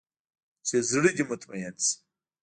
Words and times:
چې 0.67 0.75
زړه 0.89 1.09
دې 1.17 1.23
مطمين 1.31 1.75
سي. 1.85 1.95